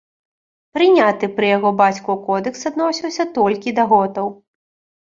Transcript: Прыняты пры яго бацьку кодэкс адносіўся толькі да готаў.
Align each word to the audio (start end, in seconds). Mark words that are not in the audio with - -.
Прыняты 0.77 1.29
пры 1.35 1.51
яго 1.57 1.69
бацьку 1.83 2.17
кодэкс 2.25 2.61
адносіўся 2.73 3.23
толькі 3.39 3.69
да 3.83 3.89
готаў. 3.95 4.27